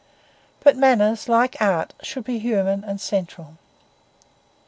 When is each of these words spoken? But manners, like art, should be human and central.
But 0.61 0.75
manners, 0.77 1.29
like 1.29 1.55
art, 1.61 1.93
should 2.01 2.23
be 2.23 2.39
human 2.39 2.83
and 2.83 2.99
central. 2.99 3.57